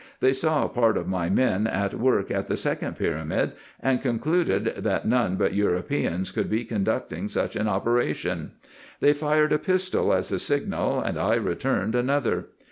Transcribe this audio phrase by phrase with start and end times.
[0.19, 5.07] They saw part of my men at work at the second pyramid, and concluded that
[5.07, 8.53] none but Eu ropeans could be conducting such an operation.
[8.99, 12.47] They fired a pistol as a signal, and I returned another.